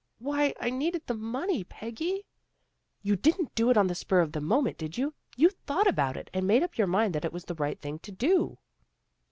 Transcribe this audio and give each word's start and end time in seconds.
""Why, 0.29 0.55
I 0.59 0.71
needed 0.71 1.03
the 1.05 1.13
money, 1.13 1.63
Peggy."" 1.63 2.25
You 3.03 3.15
didn't 3.15 3.53
do 3.53 3.69
it 3.69 3.77
on 3.77 3.85
the 3.85 3.93
spur 3.93 4.21
of 4.21 4.31
the 4.31 4.41
moment, 4.41 4.79
did 4.79 4.97
you? 4.97 5.13
You 5.37 5.49
thought 5.67 5.85
about 5.85 6.17
it, 6.17 6.31
and 6.33 6.47
made 6.47 6.63
up 6.63 6.75
your 6.75 6.87
mind 6.87 7.13
that 7.13 7.23
it 7.23 7.31
was 7.31 7.45
the 7.45 7.53
right 7.53 7.79
thing 7.79 7.99
to 7.99 8.11
do?" 8.11 8.57